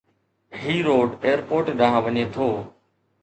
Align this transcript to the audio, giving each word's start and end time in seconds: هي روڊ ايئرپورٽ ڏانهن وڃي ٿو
هي 0.61 0.75
روڊ 0.87 1.09
ايئرپورٽ 1.27 1.65
ڏانهن 1.81 2.01
وڃي 2.07 2.25
ٿو 2.33 2.47